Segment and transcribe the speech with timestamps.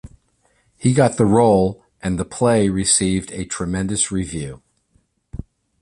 [0.79, 4.63] He got the role and the play received a tremendous review.